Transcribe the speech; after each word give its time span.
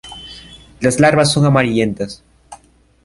Las 0.79 0.99
larvas 0.99 1.31
son 1.31 1.45
amarillentas.. 1.45 2.23